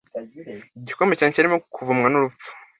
[0.79, 2.49] Igikombe cyanje cyarimo kuvumwa n’urupfu